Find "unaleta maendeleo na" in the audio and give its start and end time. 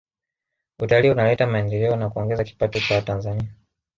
1.11-2.09